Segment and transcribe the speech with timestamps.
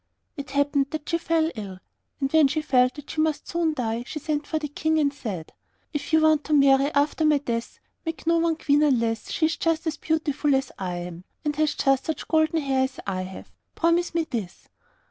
[0.35, 1.77] It happened that she fell ill,
[2.19, 5.13] and when she felt that she must soon die, she sent for the King, and
[5.13, 5.53] said,
[5.93, 9.57] 'If you want to marry after my death, make no one queen unless she is
[9.57, 13.51] just as beautiful as I am, and has just such golden hair as I have.
[13.75, 14.67] Promise me this.